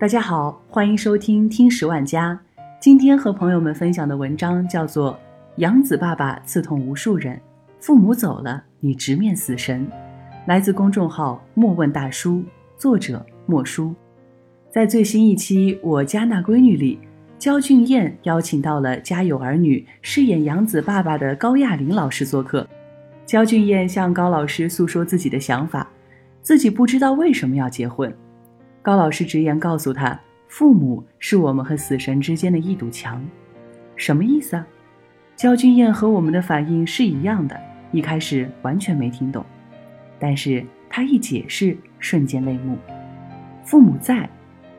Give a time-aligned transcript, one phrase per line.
[0.00, 2.38] 大家好，欢迎收听听十万家。
[2.80, 5.12] 今天和朋友们分享的文章叫做
[5.56, 7.36] 《养子爸爸刺痛无数人，
[7.80, 9.84] 父母走了你直面死神》，
[10.46, 12.44] 来自公众号莫问大叔，
[12.76, 13.92] 作者莫叔。
[14.70, 17.00] 在最新一期《我家那闺女》里，
[17.36, 22.64] 焦俊艳邀请到了《家有儿女》饰演养子爸爸的高亚麟老师做客。
[23.26, 25.90] 焦俊艳向高老师诉说自己的想法，
[26.40, 28.16] 自己不知道为什么要结婚。
[28.88, 30.18] 高老师直言告诉他
[30.48, 33.22] ：“父母是我们和死神之间的一堵墙。”
[33.96, 34.66] 什么意思啊？
[35.36, 37.60] 焦俊艳和我们的反应是一样的，
[37.92, 39.44] 一开始完全没听懂，
[40.18, 42.78] 但是他一解释，瞬间泪目。
[43.62, 44.26] 父母在，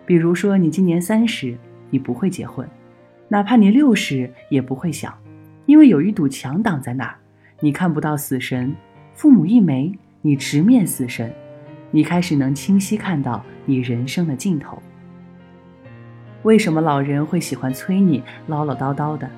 [0.07, 1.55] 比如说你今年三十，
[1.91, 2.67] 你不会结婚，
[3.27, 5.15] 哪怕你六十也不会想，
[5.67, 7.15] 因为有一堵墙挡在那儿，
[7.59, 8.75] 你看不到死神。
[9.13, 11.31] 父母一没，你直面死神。
[11.91, 14.81] 你开始能清晰看到你人生的尽头。
[16.43, 19.29] 为什么老人会喜欢催你唠唠叨叨的？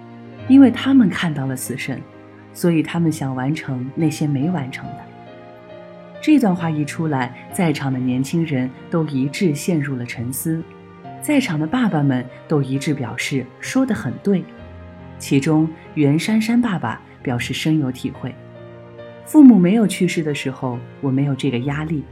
[0.48, 2.02] 因为他们看到了死神，
[2.54, 4.98] 所以他们想完成那些没完成的。
[6.22, 10.64] 这段话一出来，在场的年轻人都一致陷入了沉思，
[11.22, 14.44] 在场的爸爸们都一致表示说得很对。
[15.18, 18.34] 其中，袁姗姗爸爸表示深有体会：
[19.26, 22.04] 父母没有去世的时候，我没有这个压力。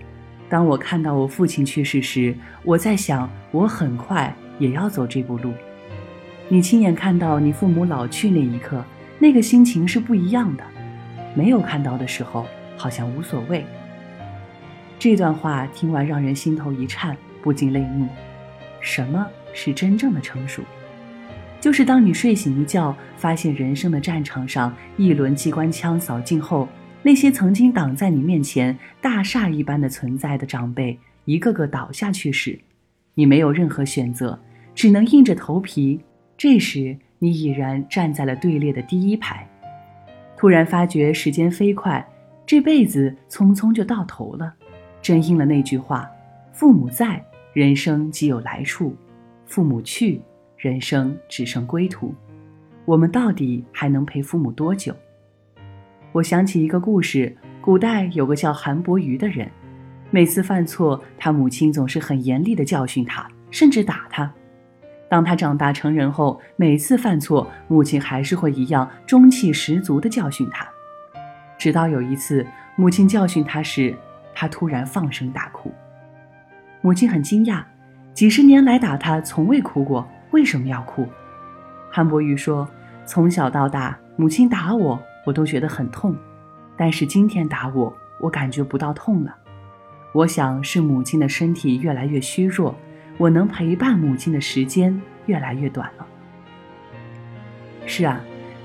[0.49, 5.53] 当我看到我父亲去世时，我在想，我很快也要走这步路。
[6.47, 8.83] 你亲眼看到你父母老去那一刻，
[9.19, 10.63] 那个心情是不一样的。
[11.35, 13.63] 没有看到的时候，好像无所谓。
[14.97, 18.07] 这段话听完，让人心头一颤，不禁泪目。
[18.81, 20.63] 什么是真正的成熟？
[21.61, 26.67] 就是当你睡醒一觉，发现人生的战场上一轮机关枪扫尽后。
[27.01, 32.59] 那些曾经挡在你面前大厦一般的存在的长辈，一个个倒下去时，
[33.13, 34.37] 你没有任何选择，
[34.75, 36.01] 只能硬着头皮。
[36.37, 39.47] 这时，你已然站在了队列的第一排，
[40.37, 42.05] 突然发觉时间飞快，
[42.45, 44.53] 这辈子匆匆就到头了。
[45.01, 46.09] 真应了那句话：
[46.51, 47.23] 父母在，
[47.53, 48.93] 人生即有来处；
[49.45, 50.21] 父母去，
[50.57, 52.13] 人生只剩归途。
[52.85, 54.93] 我们到底还能陪父母多久？
[56.19, 59.49] 我想起一个故事，古代有个叫韩伯瑜的人，
[60.11, 64.29] 每次犯错，他母亲总是很严厉地教训他，甚至打他。
[65.09, 70.67] 当他长大成人后，每次犯错，母亲还是会一样中气十足地教训他。
[71.57, 73.95] 直到有一次，母亲教训他时，
[74.35, 75.71] 他突然放声大哭。
[76.81, 77.63] 母亲很惊讶，
[78.13, 81.07] 几十年来打他从未哭过，为什么要哭？
[81.89, 82.67] 韩伯瑜说
[83.07, 86.15] ：“从小到大，母亲打我。”我都觉得很痛，
[86.77, 89.35] 但是今天打我，我感觉不到痛了。
[90.11, 92.75] 我想是母亲的身体越来越虚弱，
[93.17, 96.07] 我能陪伴母亲的时间越来越短了。
[97.85, 98.19] 是啊，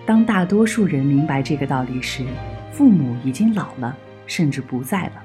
[0.07, 2.25] 当大多数人明白这个道理时，
[2.73, 3.95] 父母已经老了，
[4.27, 5.23] 甚至不在了。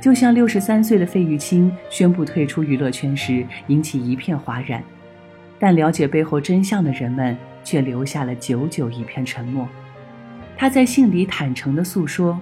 [0.00, 4.80] 就像六十三岁的费玉清宣布退出娱乐圈时，引起一片哗然，
[5.58, 9.68] 但了解背后真相的人们却留下了久久一片沉默。
[10.60, 12.36] 他在信里坦诚地诉说：“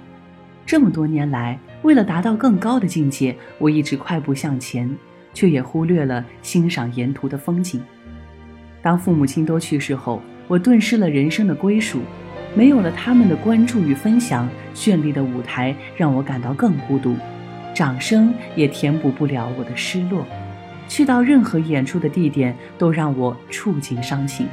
[0.64, 4.90] 这么多年来，为了达到更高的境界，我一直快步向前，
[5.34, 7.78] 却也忽略了欣赏沿途的风景。
[8.80, 12.00] 当父母亲都去世后，我顿失了人生的归属，
[12.54, 17.14] 没有了他们的关注与分享，绚丽的舞台让我感到更孤独，
[17.74, 20.26] 掌声也填补不了我的失落。
[20.88, 24.46] 去到任何演出的地点，都让我触景伤情。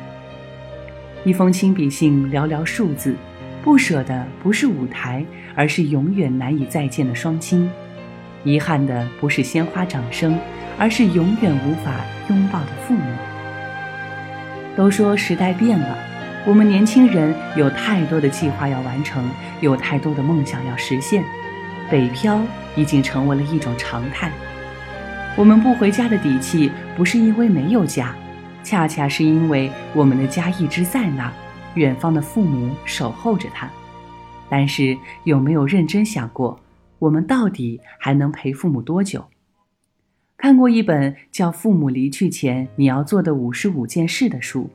[1.24, 3.16] 一封亲笔信，寥寥数字。”
[3.64, 5.26] 不舍的不是舞台，
[5.56, 7.66] 而是永远难以再见的双亲；
[8.44, 10.38] 遗憾的不是鲜花掌声，
[10.78, 13.04] 而是永远无法拥抱的父母。
[14.76, 15.98] 都说时代变了，
[16.46, 19.24] 我们年轻人有太多的计划要完成，
[19.62, 21.24] 有太多的梦想要实现，
[21.90, 22.42] 北漂
[22.76, 24.30] 已经成为了一种常态。
[25.38, 28.14] 我们不回家的底气，不是因为没有家，
[28.62, 31.32] 恰恰是因为我们的家一直在那儿。
[31.76, 33.70] 远方的父母守候着他，
[34.50, 36.60] 但是有没有认真想过，
[37.00, 39.26] 我们到底还能陪父母多久？
[40.38, 44.70] 看过一本叫《父母离去前你要做的五十五件事》的书，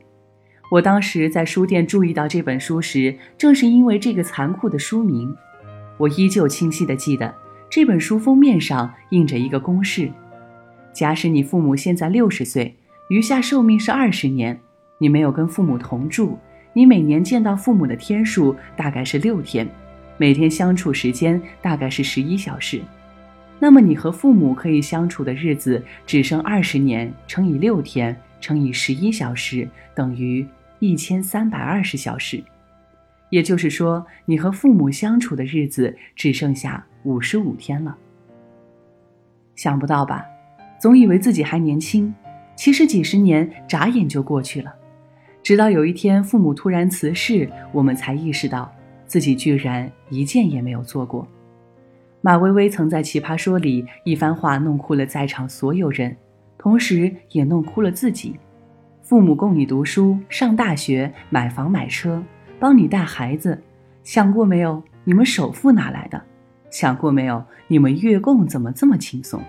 [0.71, 5.33] 我当时在书店注意到这本书时，正是因为这个残酷的书名，
[5.97, 7.33] 我依旧清晰地记得
[7.69, 10.11] 这本书封面上印着一个公式：
[10.91, 12.75] 假使你父母现在六十岁，
[13.09, 14.59] 余下寿命是二十年，
[14.97, 16.37] 你没有跟父母同住。
[16.79, 19.67] 你每年见到父母的天数大概是六天，
[20.15, 22.79] 每天相处时间大概是十一小时。
[23.59, 30.47] 那么你和父母可以相处的日子只剩二十年乘以六天乘以十一小时，等于
[30.79, 32.41] 一千三百二十小时。
[33.29, 37.93] 也就是说，你和父母相处的日子只剩下五十五天了。
[39.57, 40.25] 想不到吧？
[40.79, 42.15] 总以为自己还年轻，
[42.55, 44.73] 其实几十年眨眼就过去了。
[45.49, 48.71] 直到有一天父母突然辞世，我们才意识到
[49.07, 51.27] 自己居然一件也没有做过。
[52.21, 56.15] 马薇薇曾在《奇葩说》里一番话弄哭了在场所有人，
[56.55, 58.39] 同时也弄哭了自己。
[59.01, 62.23] 父母供你读书、上大学、买房买车。
[62.59, 63.59] 帮你带孩子，
[64.03, 64.79] 想过没有？
[65.03, 66.21] 你们首付哪来的？
[66.69, 67.43] 想过没有？
[67.67, 69.41] 你们月供怎么这么轻松？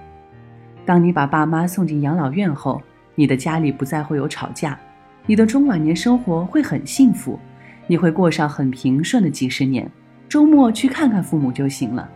[0.87, 2.81] 当你把爸妈送进养老院后，
[3.15, 4.81] 你的家里不再会有吵架，
[5.27, 7.39] 你的中晚年生活会很幸福，
[7.87, 9.89] 你会过上很平顺的几十年。
[10.29, 12.09] 周末去看看父母就行了。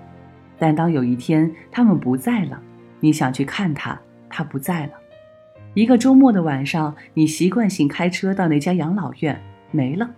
[0.58, 2.60] 但当有一天他们不在了，
[3.00, 4.92] 你想去看他，他不在了。
[5.74, 9.40] 一个周末的晚上，你习惯性开车到那家养老院，
[9.72, 10.08] 没了。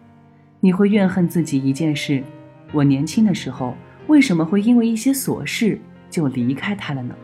[0.60, 2.22] 你会怨恨自己一件事：
[2.72, 3.74] 我年轻的时候
[4.06, 5.80] 为什么会因为一些琐事
[6.10, 7.14] 就离开他了呢？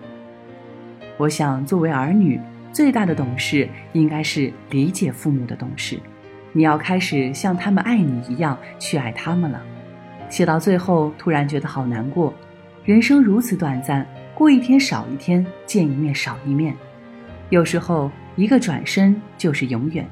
[1.18, 2.40] 我想，作为儿女，
[2.72, 6.00] 最大的懂事应该是理解父母的懂事。
[6.52, 9.62] 你要开始像他们爱你一样去爱他们了。
[10.28, 12.32] 写到最后，突然觉得好难过。
[12.84, 16.74] 人生如此短暂，过一天少一天，见一面少一面。
[17.50, 20.08] 有时候，一个转身就是永远。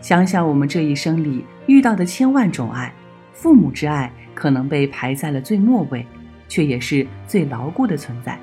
[0.00, 2.92] 想想我们这一生里遇到的千万种爱，
[3.32, 6.04] 父母之爱可能被排在了最末位，
[6.48, 8.38] 却也是最牢固的存在。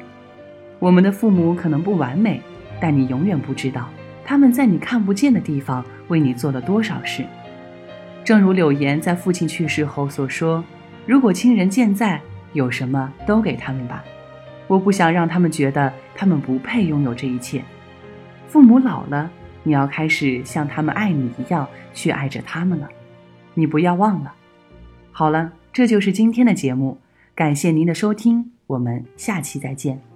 [0.79, 2.41] 我们的父母可能不完美，
[2.85, 3.89] 但你永远不知道
[4.23, 7.25] 他们在你看不见的地方为你做了多少事。
[8.23, 10.63] 正如柳岩在父亲去世后所说
[11.07, 12.21] ：“如果亲人健在，
[12.53, 14.03] 有什么都给他们吧，
[14.67, 17.63] 我不想让他们觉得他们不配拥有这一切。”
[18.47, 19.31] 父母老了。
[19.67, 22.87] 你要开始像他们爱你一样去爱着他们了，
[23.55, 24.31] 你不要忘了。
[25.11, 26.99] 好了，这就是今天的节目，
[27.33, 30.14] 感谢您的收听，我们下期再见。